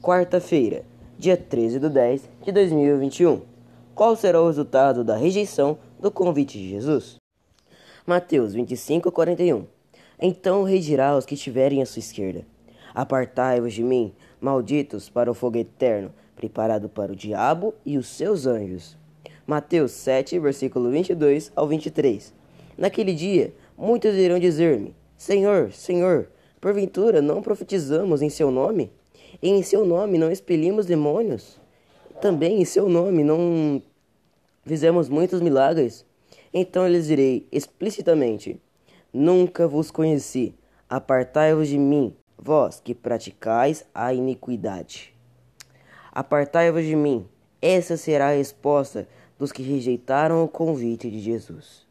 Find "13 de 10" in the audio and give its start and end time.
1.36-2.30